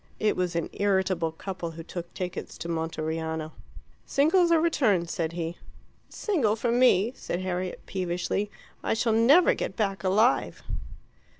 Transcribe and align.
It 0.19 0.35
was 0.35 0.55
an 0.55 0.67
irritable 0.73 1.31
couple 1.31 1.69
who 1.77 1.83
took 1.83 2.11
tickets 2.15 2.57
to 2.57 2.67
Monteriano. 2.67 3.51
"Singles 4.03 4.51
or 4.51 4.59
returns?" 4.59 5.11
said 5.11 5.33
he. 5.33 5.49
"A 5.49 5.57
single 6.11 6.55
for 6.55 6.71
me," 6.71 7.13
said 7.15 7.41
Harriet 7.41 7.85
peevishly; 7.85 8.49
"I 8.81 8.95
shall 8.95 9.13
never 9.13 9.53
get 9.53 9.75
back 9.75 10.03
alive." 10.03 10.63